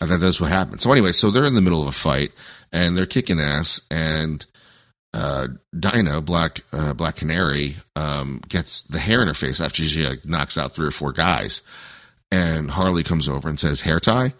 [0.00, 0.82] that that's what happened.
[0.82, 2.32] So anyway, so they're in the middle of a fight,
[2.70, 4.44] and they're kicking ass, and
[5.14, 5.48] uh,
[6.20, 10.58] Black uh, Black Canary, um, gets the hair in her face after she like knocks
[10.58, 11.62] out three or four guys,
[12.30, 14.34] and Harley comes over and says hair tie,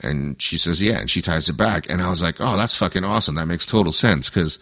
[0.00, 2.76] and she says yeah, and she ties it back, and I was like, oh, that's
[2.76, 3.34] fucking awesome.
[3.34, 4.58] That makes total sense because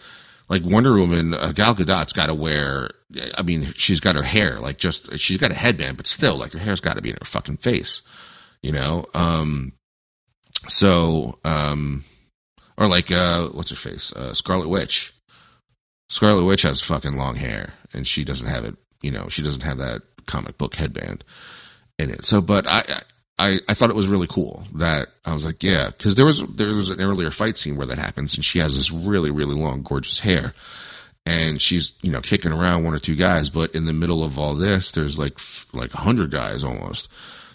[0.49, 2.91] like Wonder Woman, uh, Gal Gadot's got to wear.
[3.39, 6.53] I mean, she's got her hair like just she's got a headband, but still, like
[6.53, 8.03] her hair's got to be in her fucking face,
[8.63, 9.07] you know.
[9.15, 9.73] Um,
[10.69, 12.05] so um,
[12.77, 15.14] or like uh, what's her face, uh, Scarlet Witch
[16.15, 18.77] Scarlet Witch has fucking long hair, and she doesn't have it.
[19.03, 21.25] You know, she doesn't have that comic book headband
[21.99, 22.25] in it.
[22.25, 23.03] So, but I,
[23.37, 26.45] I, I thought it was really cool that I was like, yeah, because there was
[26.55, 29.57] there was an earlier fight scene where that happens, and she has this really really
[29.57, 30.55] long, gorgeous hair,
[31.27, 34.39] and she's you know kicking around one or two guys, but in the middle of
[34.39, 35.41] all this, there's like
[35.73, 37.09] like a hundred guys almost.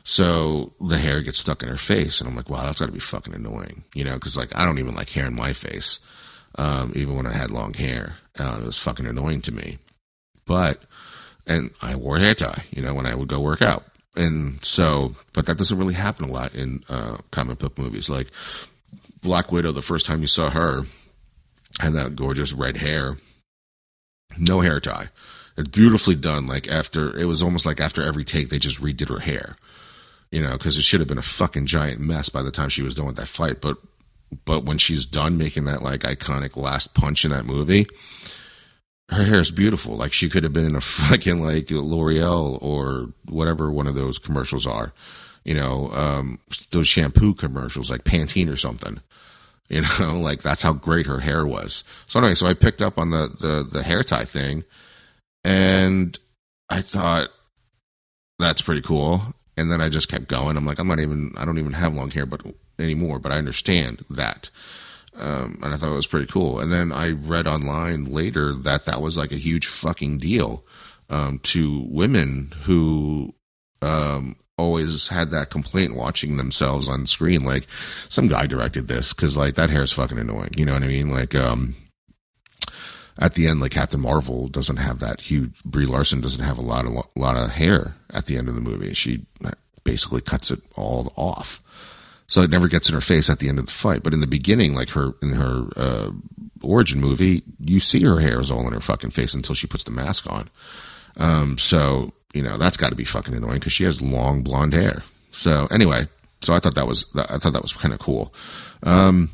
[0.03, 2.91] So the hair gets stuck in her face, and I'm like, wow, that's got to
[2.91, 4.15] be fucking annoying, you know?
[4.15, 6.01] Because like I don't even like hair in my face,
[6.59, 8.17] um, even when I had long hair.
[8.37, 9.77] Uh, it was fucking annoying to me.
[10.45, 10.83] But,
[11.47, 13.85] and I wore hair tie, you know, when I would go work out.
[14.15, 18.09] And so, but that doesn't really happen a lot in uh, comic book movies.
[18.09, 18.27] Like
[19.21, 20.85] Black Widow, the first time you saw her,
[21.79, 23.17] had that gorgeous red hair,
[24.37, 25.07] no hair tie.
[25.55, 26.45] It's beautifully done.
[26.45, 29.55] Like after, it was almost like after every take, they just redid her hair,
[30.29, 32.83] you know, because it should have been a fucking giant mess by the time she
[32.83, 33.61] was done with that fight.
[33.61, 33.77] But
[34.45, 37.87] but when she's done making that like iconic last punch in that movie,
[39.09, 39.95] her hair is beautiful.
[39.95, 44.19] Like she could have been in a fucking like L'Oreal or whatever one of those
[44.19, 44.93] commercials are.
[45.43, 46.39] You know, um,
[46.71, 49.01] those shampoo commercials like Pantene or something.
[49.71, 51.83] You know, like that's how great her hair was.
[52.07, 54.63] So anyway, so I picked up on the the, the hair tie thing,
[55.43, 56.17] and
[56.71, 57.29] I thought
[58.39, 59.21] that's pretty cool.
[59.57, 60.57] And then I just kept going.
[60.57, 62.41] I'm like, I'm not even, I don't even have long hair, but
[62.79, 64.49] anymore, but I understand that.
[65.15, 66.59] Um, and I thought it was pretty cool.
[66.59, 70.63] And then I read online later that that was like a huge fucking deal
[71.09, 73.33] um, to women who
[73.81, 77.43] um, always had that complaint watching themselves on screen.
[77.43, 77.67] Like,
[78.07, 80.51] some guy directed this because, like, that hair is fucking annoying.
[80.55, 81.09] You know what I mean?
[81.09, 81.75] Like, um,
[83.19, 85.61] at the end, like Captain Marvel doesn't have that huge.
[85.65, 88.61] Brie Larson doesn't have a lot of lot of hair at the end of the
[88.61, 88.93] movie.
[88.93, 89.25] She
[89.83, 91.61] basically cuts it all off,
[92.29, 94.03] so it never gets in her face at the end of the fight.
[94.03, 96.11] But in the beginning, like her in her uh,
[96.61, 99.83] origin movie, you see her hair is all in her fucking face until she puts
[99.83, 100.49] the mask on.
[101.17, 104.73] Um, so you know that's got to be fucking annoying because she has long blonde
[104.73, 105.03] hair.
[105.31, 106.07] So anyway,
[106.41, 108.33] so I thought that was I thought that was kind of cool.
[108.83, 109.31] Um,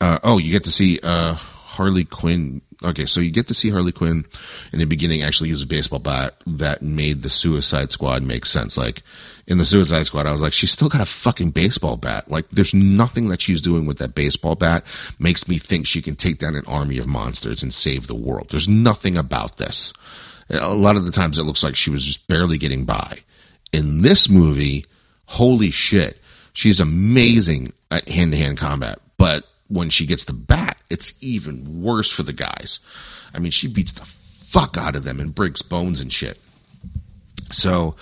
[0.00, 1.36] uh, oh, you get to see uh,
[1.72, 2.62] Harley Quinn.
[2.82, 4.24] Okay, so you get to see Harley Quinn
[4.72, 8.76] in the beginning actually use a baseball bat that made the Suicide Squad make sense.
[8.76, 9.02] Like
[9.46, 12.30] in the Suicide Squad, I was like, she's still got a fucking baseball bat.
[12.30, 14.84] Like there's nothing that she's doing with that baseball bat
[15.18, 18.48] makes me think she can take down an army of monsters and save the world.
[18.50, 19.92] There's nothing about this.
[20.50, 23.20] A lot of the times it looks like she was just barely getting by.
[23.72, 24.84] In this movie,
[25.26, 26.18] holy shit
[26.52, 31.82] She's amazing at hand to hand combat, but when she gets the bat, it's even
[31.82, 32.78] worse for the guys.
[33.32, 36.38] I mean, she beats the fuck out of them and breaks bones and shit.
[37.50, 37.96] So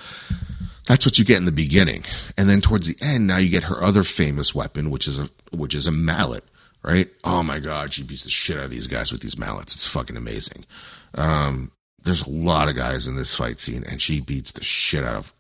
[0.87, 2.05] that's what you get in the beginning.
[2.37, 5.31] And then towards the end, now you get her other famous weapon, which is a,
[5.53, 6.44] which is a mallet,
[6.83, 7.09] right?
[7.22, 9.74] Oh my God, she beats the shit out of these guys with these mallets.
[9.74, 10.66] It's fucking amazing.
[11.14, 11.70] Um,
[12.03, 15.16] there's a lot of guys in this fight scene and she beats the shit out
[15.16, 15.35] of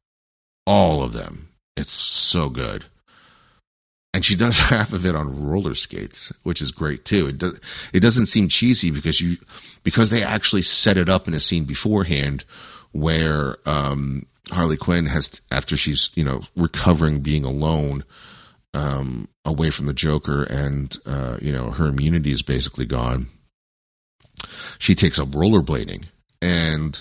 [0.66, 1.48] all of them.
[1.76, 2.84] It's so good.
[4.12, 7.28] And she does half of it on roller skates, which is great too.
[7.28, 7.60] It does,
[7.92, 9.38] it doesn't seem cheesy because you,
[9.82, 12.44] because they actually set it up in a scene beforehand
[12.92, 18.04] where, um, Harley Quinn has, after she's, you know, recovering being alone,
[18.74, 23.28] um, away from the Joker and, uh, you know, her immunity is basically gone.
[24.78, 26.04] She takes up rollerblading
[26.42, 27.00] and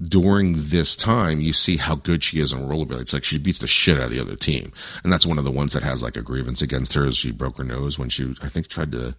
[0.00, 3.00] during this time, you see how good she is on rollerblades.
[3.00, 4.72] It's like she beats the shit out of the other team.
[5.04, 7.32] And that's one of the ones that has like a grievance against her is she
[7.32, 9.14] broke her nose when she, I think, tried to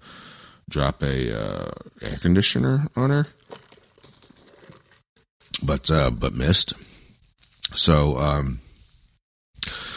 [0.70, 3.28] drop a uh, air conditioner on her.
[5.62, 6.74] But, uh, but missed.
[7.76, 8.62] So, um,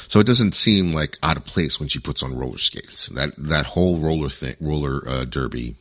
[0.09, 3.07] so it doesn't seem like out of place when she puts on roller skates.
[3.09, 5.77] That that whole roller thing, roller uh, derby,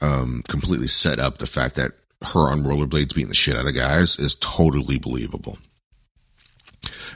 [0.00, 3.74] um, completely set up the fact that her on rollerblades beating the shit out of
[3.74, 5.58] guys is totally believable.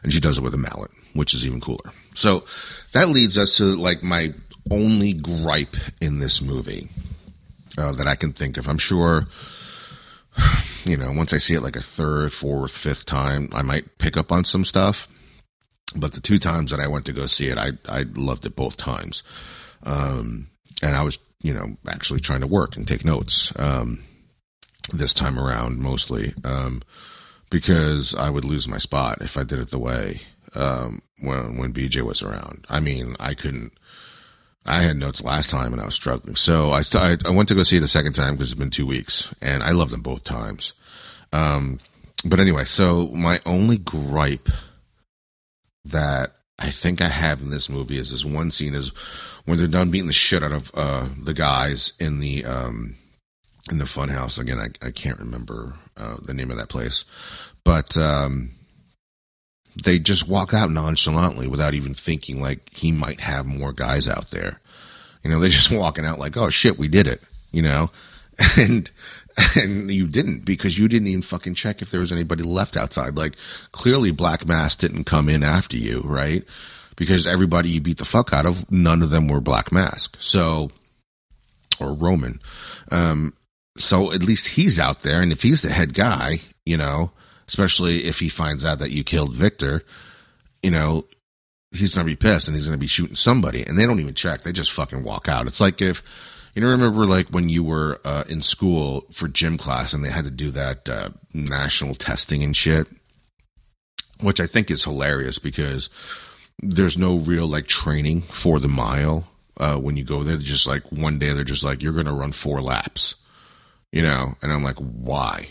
[0.02, 1.92] And she does it with a mallet, which is even cooler.
[2.14, 2.44] So
[2.92, 4.34] that leads us to like my
[4.70, 6.88] only gripe in this movie
[7.76, 8.68] uh, that I can think of.
[8.68, 9.28] I'm sure
[10.84, 14.16] you know, once I see it like a third, fourth, fifth time, I might pick
[14.16, 15.08] up on some stuff.
[15.96, 18.56] But the two times that I went to go see it, I I loved it
[18.56, 19.22] both times.
[19.84, 20.48] Um,
[20.82, 24.02] and I was, you know, actually trying to work and take notes um,
[24.92, 26.82] this time around mostly um,
[27.50, 30.22] because I would lose my spot if I did it the way
[30.54, 32.66] um, when when BJ was around.
[32.68, 33.72] I mean, I couldn't
[34.66, 36.36] I had notes last time and I was struggling.
[36.36, 36.82] So I,
[37.24, 39.62] I, went to go see it the second time because it's been two weeks and
[39.62, 40.72] I loved them both times.
[41.32, 41.80] Um,
[42.24, 44.48] but anyway, so my only gripe
[45.84, 48.88] that I think I have in this movie is this one scene is
[49.44, 52.96] when they're done beating the shit out of, uh, the guys in the, um,
[53.70, 54.38] in the funhouse.
[54.38, 57.04] Again, I, I can't remember, uh, the name of that place,
[57.64, 58.50] but, um,
[59.82, 64.30] they just walk out nonchalantly without even thinking like he might have more guys out
[64.30, 64.60] there.
[65.22, 67.22] You know, they're just walking out like, oh shit, we did it,
[67.52, 67.90] you know?
[68.56, 68.90] And,
[69.56, 73.16] and you didn't because you didn't even fucking check if there was anybody left outside.
[73.16, 73.34] Like
[73.72, 76.44] clearly Black Mask didn't come in after you, right?
[76.94, 80.16] Because everybody you beat the fuck out of, none of them were Black Mask.
[80.20, 80.70] So,
[81.80, 82.40] or Roman.
[82.92, 83.34] Um,
[83.76, 85.20] so at least he's out there.
[85.20, 87.10] And if he's the head guy, you know,
[87.48, 89.82] especially if he finds out that you killed Victor,
[90.62, 91.06] you know,
[91.72, 93.62] he's going to be pissed and he's going to be shooting somebody.
[93.62, 94.42] And they don't even check.
[94.42, 95.46] They just fucking walk out.
[95.46, 96.02] It's like if,
[96.54, 100.10] you know, remember like when you were uh, in school for gym class and they
[100.10, 102.86] had to do that uh, national testing and shit,
[104.20, 105.90] which I think is hilarious because
[106.60, 109.26] there's no real like training for the mile
[109.58, 110.36] uh, when you go there.
[110.36, 113.16] They're just like one day they're just like, you're going to run four laps,
[113.94, 114.34] you know?
[114.42, 115.48] And I'm like, why?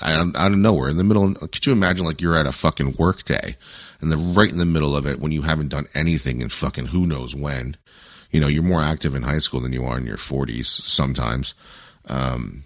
[0.00, 1.24] out, out of nowhere in the middle.
[1.24, 3.56] Of, Could you imagine like you're at a fucking work day
[4.00, 6.86] and then right in the middle of it when you haven't done anything in fucking
[6.86, 7.76] who knows when,
[8.30, 11.54] you know, you're more active in high school than you are in your forties sometimes.
[12.06, 12.64] Um,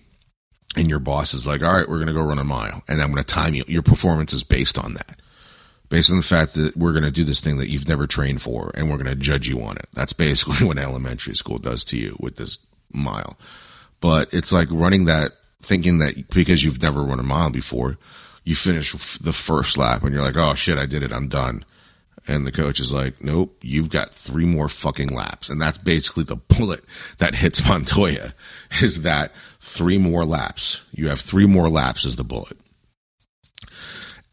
[0.77, 3.01] and your boss is like, all right, we're going to go run a mile and
[3.01, 3.65] I'm going to time you.
[3.67, 5.21] Your performance is based on that.
[5.89, 8.43] Based on the fact that we're going to do this thing that you've never trained
[8.43, 9.89] for and we're going to judge you on it.
[9.95, 12.59] That's basically what elementary school does to you with this
[12.93, 13.39] mile.
[14.01, 17.99] But it's like running that thinking that because you've never run a mile before,
[18.45, 21.65] you finish the first lap and you're like, oh shit, I did it, I'm done.
[22.27, 25.49] And the coach is like, nope, you've got three more fucking laps.
[25.49, 26.85] And that's basically the bullet
[27.19, 28.35] that hits Montoya
[28.83, 30.83] is that three more laps.
[30.93, 32.59] You have three more laps as the bullet.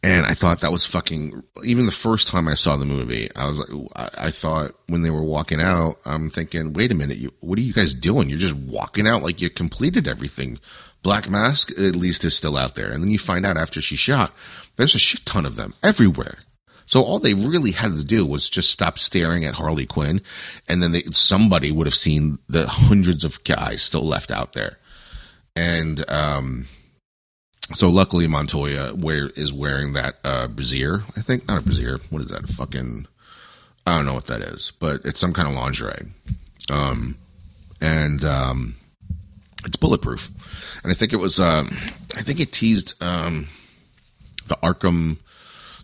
[0.06, 3.48] And I thought that was fucking, even the first time I saw the movie, I
[3.48, 7.34] was like, I, thought when they were walking out, I'm thinking, wait a minute, you,
[7.39, 8.30] what are you guys doing?
[8.30, 10.60] You're just walking out like you completed everything
[11.01, 12.91] Black Mask, at least, is still out there.
[12.91, 14.32] And then you find out after she shot,
[14.76, 16.38] there's a shit ton of them everywhere.
[16.86, 20.22] So all they really had to do was just stop staring at Harley Quinn,
[20.68, 24.78] and then they, somebody would have seen the hundreds of guys still left out there.
[25.56, 26.68] And um,
[27.74, 31.47] so luckily Montoya wear, is wearing that uh, brassiere, I think.
[31.47, 31.99] Not a brassiere.
[32.09, 32.43] What is that?
[32.49, 33.07] A fucking
[33.86, 36.07] I don't know what that is, but it's some kind of lingerie.
[36.70, 37.18] Um,
[37.80, 38.76] and um,
[39.63, 40.32] it's bulletproof,
[40.84, 41.39] and I think it was.
[41.39, 41.78] Um,
[42.16, 43.47] I think it teased um,
[44.47, 45.18] the Arkham,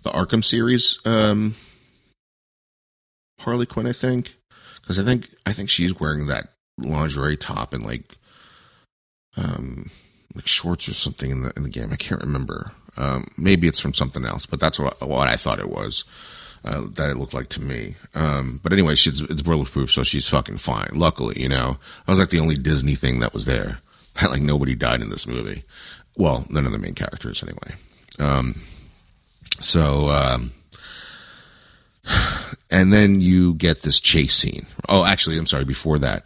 [0.02, 1.56] the Arkham series um,
[3.42, 4.36] Harley Quinn, I think,
[4.82, 8.04] because I think I think she's wearing that lingerie top and like
[9.38, 9.92] um
[10.36, 11.92] like shorts or something in the in the game.
[11.92, 12.72] I can't remember.
[12.98, 16.04] Um, maybe it's from something else, but that's what what I thought it was.
[16.64, 17.96] Uh, that it looked like to me.
[18.14, 20.92] Um, but anyway, she's it's bulletproof, so she's fucking fine.
[20.94, 21.78] Luckily, you know,
[22.08, 23.80] I was like the only Disney thing that was there.
[24.22, 25.64] like nobody died in this movie.
[26.16, 27.76] Well, none of the main characters, anyway.
[28.20, 28.62] Um,
[29.62, 30.52] so, um,
[32.70, 34.68] and then you get this chase scene.
[34.90, 35.66] Oh, actually, I'm sorry.
[35.66, 36.24] Before that,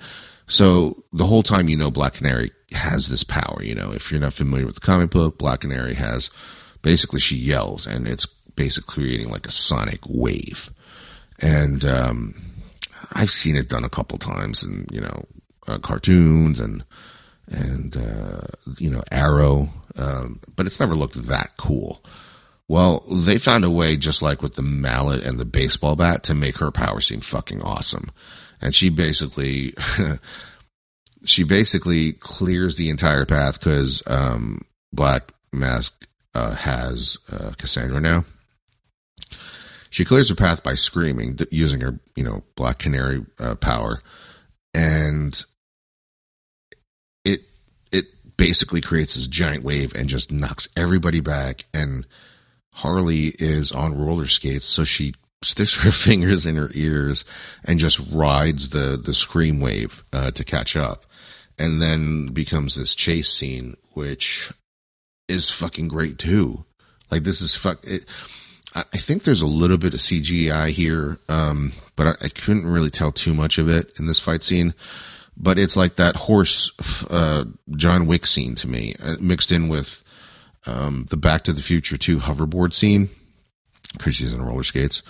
[0.48, 3.62] so the whole time you know Black Canary has this power.
[3.62, 6.30] You know, if you're not familiar with the comic book, Black Canary has
[6.82, 10.70] basically she yells and it's basically creating like a sonic wave.
[11.40, 12.36] And um,
[13.12, 15.26] I've seen it done a couple times in you know
[15.68, 16.84] uh, cartoons and
[17.48, 18.42] and uh,
[18.78, 22.04] you know Arrow, um, but it's never looked that cool.
[22.68, 26.34] Well, they found a way, just like with the mallet and the baseball bat, to
[26.34, 28.10] make her power seem fucking awesome.
[28.62, 29.74] And she basically,
[31.26, 34.62] she basically clears the entire path because um,
[34.94, 38.26] Black Mask uh, has uh, Cassandra now.
[39.90, 44.02] She clears her path by screaming, using her, you know, Black Canary uh, power,
[44.74, 45.42] and
[47.24, 47.44] it
[47.94, 52.06] it basically creates this giant wave and just knocks everybody back and
[52.76, 57.26] Harley is on roller skates, so she sticks her fingers in her ears
[57.64, 61.06] and just rides the the scream wave uh, to catch up,
[61.58, 64.52] and then becomes this chase scene, which
[65.28, 66.66] is fucking great too.
[67.12, 67.80] Like this is fuck.
[67.84, 68.06] It,
[68.76, 72.90] I think there's a little bit of CGI here, um, but I, I, couldn't really
[72.90, 74.74] tell too much of it in this fight scene.
[75.38, 76.72] But it's like that horse
[77.10, 77.46] uh,
[77.78, 80.04] John Wick scene to me, uh, mixed in with
[80.66, 83.10] um, the Back to the Future 2 hoverboard scene,
[84.06, 85.02] because she's in roller skates,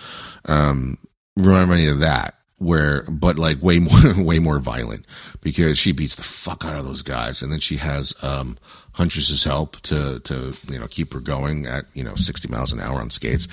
[0.46, 0.98] um,
[1.36, 2.36] remind me of that.
[2.58, 5.06] Where, but like way more, way more violent
[5.42, 8.58] because she beats the fuck out of those guys, and then she has um,
[8.94, 12.80] Huntress's help to to you know keep her going at you know sixty miles an
[12.80, 13.50] hour on skates,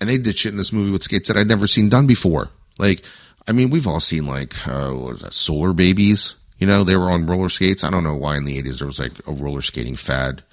[0.00, 2.48] and they did shit in this movie with skates that I'd never seen done before.
[2.78, 3.04] Like,
[3.48, 6.36] I mean, we've all seen like uh, that, Solar Babies?
[6.58, 7.82] You know, they were on roller skates.
[7.82, 10.44] I don't know why in the eighties there was like a roller skating fad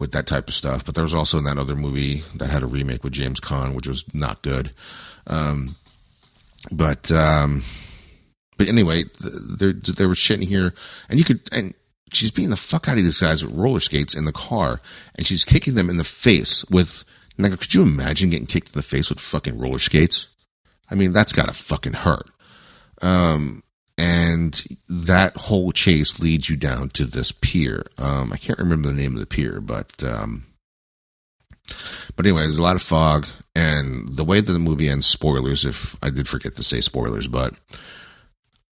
[0.00, 0.84] with that type of stuff.
[0.84, 3.74] But there was also in that other movie that had a remake with James Caan,
[3.74, 4.72] which was not good.
[5.28, 5.76] Um,
[6.72, 7.62] but um,
[8.56, 10.74] but anyway, there there was shit in here,
[11.08, 11.74] and you could and
[12.12, 14.80] she's beating the fuck out of these guys with roller skates in the car,
[15.14, 17.04] and she's kicking them in the face with.
[17.38, 20.26] Now, could you imagine getting kicked in the face with fucking roller skates?
[20.90, 22.28] I mean, that's gotta fucking hurt.
[23.00, 23.62] Um,
[24.00, 27.84] and that whole chase leads you down to this pier.
[27.98, 30.46] Um, I can't remember the name of the pier, but um,
[32.16, 35.06] but anyway, there's a lot of fog, and the way that the movie ends.
[35.06, 37.54] Spoilers, if I did forget to say spoilers, but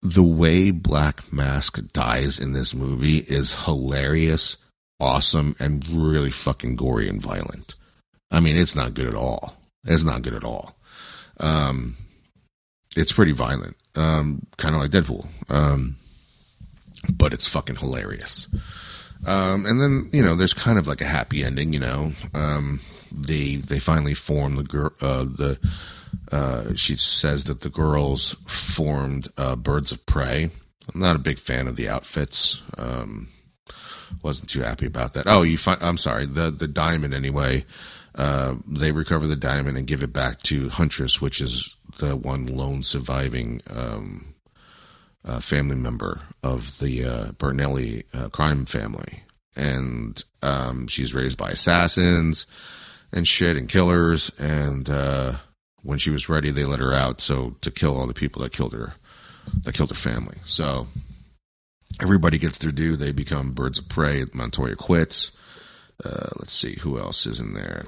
[0.04, 4.58] the way Black Mask dies in this movie is hilarious,
[5.00, 7.74] awesome, and really fucking gory and violent.
[8.30, 9.56] I mean, it's not good at all.
[9.86, 10.78] It's not good at all.
[11.40, 11.98] Um,
[12.96, 15.28] it's pretty violent um, kind of like Deadpool.
[15.50, 15.98] Um,
[17.12, 18.48] but it's fucking hilarious.
[19.26, 21.74] Um, and then you know, there's kind of like a happy ending.
[21.74, 22.82] You know, um,
[23.12, 24.92] they they finally form the girl.
[25.02, 25.60] Uh, the
[26.32, 30.50] uh, she says that the girls formed uh, birds of prey.
[30.94, 32.62] I'm not a big fan of the outfits.
[32.78, 33.30] Um,
[34.22, 35.28] wasn't too happy about that.
[35.28, 36.26] Oh, you find I'm sorry.
[36.26, 37.66] The the diamond anyway.
[38.14, 42.46] Uh, they recover the diamond and give it back to Huntress, which is the one
[42.48, 44.36] lone surviving um,
[45.24, 49.24] uh, family member of the uh, Bertinelli uh, crime family,
[49.56, 52.46] and um, she's raised by assassins
[53.12, 54.32] and shit and killers.
[54.38, 55.38] And uh,
[55.82, 58.52] when she was ready, they let her out so to kill all the people that
[58.52, 58.94] killed her,
[59.64, 60.38] that killed her family.
[60.44, 60.88] So
[62.02, 62.96] everybody gets their due.
[62.96, 64.26] They become birds of prey.
[64.34, 65.32] Montoya quits.
[66.04, 67.86] Uh, let's see who else is in there.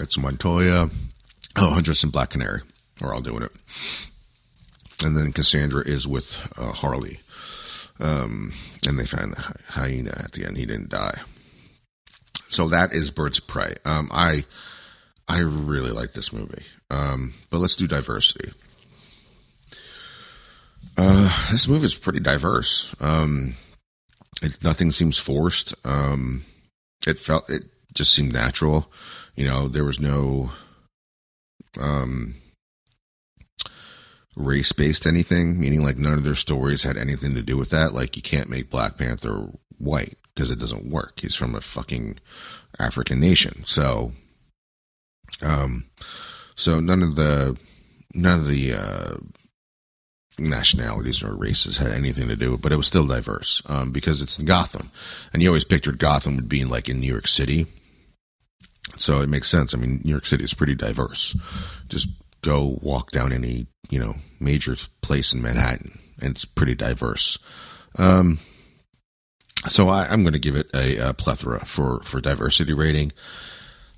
[0.00, 0.90] It's Montoya.
[1.56, 2.62] Oh, Huntress and Black Canary
[3.00, 3.52] are all doing it.
[5.04, 7.20] And then Cassandra is with uh, Harley.
[8.00, 8.52] Um,
[8.86, 10.56] and they find the hyena at the end.
[10.56, 11.20] He didn't die.
[12.48, 13.76] So that is Birds of Prey.
[13.84, 14.44] Um, I
[15.28, 16.64] I really like this movie.
[16.90, 18.52] Um, but let's do diversity.
[20.96, 22.94] Uh, this movie is pretty diverse.
[23.00, 23.56] Um,
[24.42, 25.74] it, nothing seems forced.
[25.84, 26.44] Um,
[27.06, 28.90] it felt it just seemed natural.
[29.36, 30.50] You know, there was no
[31.78, 32.36] um,
[34.36, 37.92] race based anything, meaning like none of their stories had anything to do with that.
[37.92, 41.20] Like you can't make Black Panther white because it doesn't work.
[41.20, 42.18] He's from a fucking
[42.78, 43.64] African nation.
[43.64, 44.12] So,
[45.42, 45.86] um,
[46.54, 47.58] so none of the
[48.14, 49.16] none of the uh,
[50.38, 53.90] nationalities or races had anything to do with it, but it was still diverse um,
[53.90, 54.90] because it's in Gotham,
[55.32, 57.66] and you always pictured Gotham would be like in New York City,
[58.96, 59.74] so it makes sense.
[59.74, 61.36] I mean, New York City is pretty diverse.
[61.88, 62.08] Just
[62.42, 67.38] go walk down any you know major place in Manhattan, and it's pretty diverse.
[67.96, 68.40] Um,
[69.66, 73.12] so I, am going to give it a, a, plethora for for diversity rating.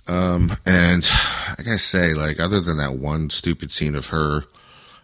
[0.07, 4.45] Um, and I gotta say, like, other than that one stupid scene of her,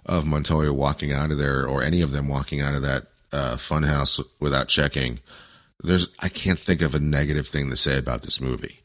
[0.05, 3.57] of Montoya walking out of there, or any of them walking out of that uh,
[3.57, 5.20] funhouse without checking,
[5.80, 8.80] there's I can't think of a negative thing to say about this movie.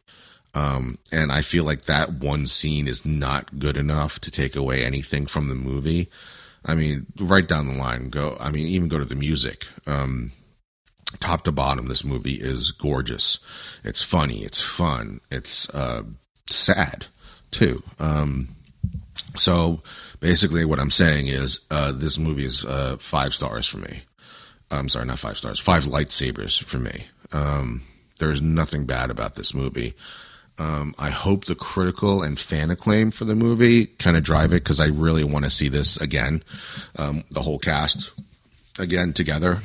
[0.54, 4.84] Um, and I feel like that one scene is not good enough to take away
[4.84, 6.10] anything from the movie.
[6.66, 8.38] I mean, right down the line, go.
[8.39, 9.66] I mean, even go to the music.
[9.88, 10.34] Um,
[11.20, 13.39] top to bottom, this movie is gorgeous.
[13.84, 14.43] It's funny.
[14.43, 15.22] It's fun.
[15.32, 16.04] It's uh,
[16.49, 17.08] sad
[17.52, 17.82] too.
[17.99, 18.56] Um,
[19.38, 19.82] so
[20.20, 24.04] basically, what I'm saying is uh, this movie is uh, five stars for me.
[24.70, 25.60] I'm sorry, not five stars.
[25.60, 27.08] Five lightsabers for me.
[27.32, 27.84] Um,
[28.20, 29.95] there's nothing bad about this movie.
[30.58, 34.64] Um, I hope the critical and fan acclaim for the movie kind of drive it
[34.64, 36.43] because I really want to see this again,
[36.97, 38.12] um, the whole cast
[38.78, 39.62] again together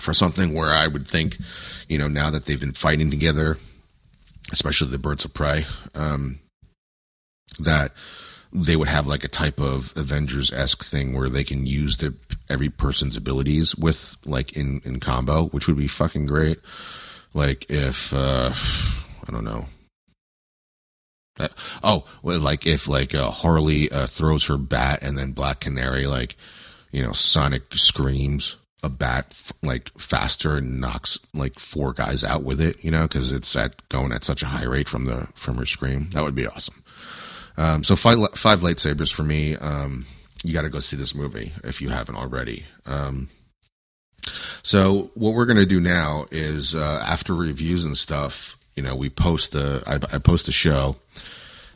[0.00, 1.38] for something where I would think,
[1.88, 3.58] you know, now that they've been fighting together,
[4.52, 6.38] especially the Birds of Prey, um,
[7.58, 7.92] that
[8.52, 12.02] they would have like a type of Avengers esque thing where they can use
[12.48, 16.58] every person's abilities with like in in combo, which would be fucking great.
[17.34, 19.66] Like if uh, I don't know.
[21.82, 26.06] Oh, well, like if like uh, Harley uh, throws her bat and then Black Canary
[26.06, 26.36] like
[26.92, 32.42] you know Sonic screams a bat f- like faster and knocks like four guys out
[32.42, 35.26] with it, you know, because it's at going at such a high rate from the
[35.34, 36.08] from her scream.
[36.10, 36.82] That would be awesome.
[37.58, 39.56] Um, so five five lightsabers for me.
[39.56, 40.06] Um,
[40.44, 42.64] you got to go see this movie if you haven't already.
[42.84, 43.28] Um,
[44.62, 49.10] so what we're gonna do now is uh, after reviews and stuff, you know, we
[49.10, 50.96] post a I, I post a show,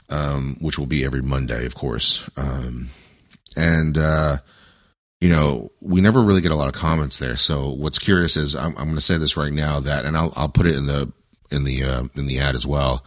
[0.09, 2.90] um, which will be every Monday, of course, um,
[3.57, 3.98] and.
[3.98, 4.38] Uh,
[5.20, 7.36] you know, we never really get a lot of comments there.
[7.36, 10.32] So what's curious is I'm, I'm going to say this right now that, and I'll,
[10.34, 11.12] I'll put it in the,
[11.51, 13.05] in the, uh, in the ad as well,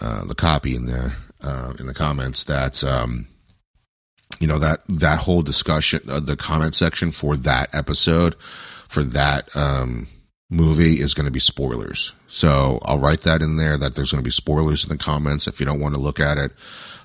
[0.00, 3.28] uh, the copy in there, uh, in the comments that, um,
[4.40, 8.34] you know, that, that whole discussion, uh, the comment section for that episode,
[8.88, 10.08] for that, um,
[10.48, 12.12] movie is going to be spoilers.
[12.28, 15.46] So I'll write that in there that there's going to be spoilers in the comments.
[15.46, 16.52] If you don't want to look at it,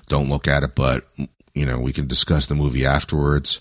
[0.08, 1.06] don't look at it, but,
[1.54, 3.60] you know, we can discuss the movie afterwards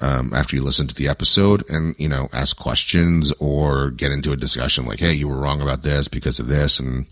[0.00, 4.32] um, after you listen to the episode and, you know, ask questions or get into
[4.32, 6.80] a discussion like, Hey, you were wrong about this because of this.
[6.80, 7.06] And,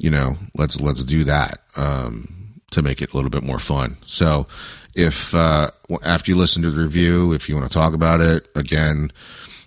[0.00, 3.96] you know, let's, let's do that, um, to make it a little bit more fun.
[4.06, 4.46] So
[4.94, 5.70] if, uh,
[6.02, 9.12] after you listen to the review, if you want to talk about it again,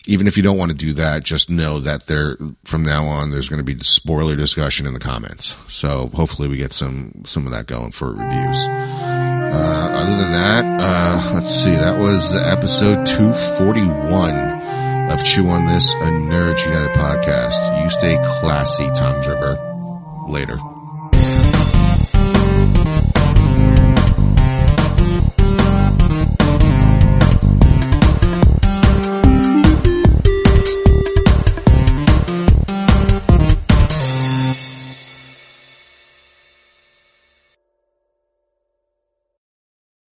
[0.07, 3.31] even if you don't want to do that, just know that there, from now on,
[3.31, 5.55] there's going to be spoiler discussion in the comments.
[5.67, 8.57] So hopefully we get some, some of that going for reviews.
[8.67, 15.91] Uh, other than that, uh, let's see, that was episode 241 of Chew on This,
[15.91, 17.83] a Nerd United podcast.
[17.83, 19.67] You stay classy, Tom Driver.
[20.27, 20.57] Later.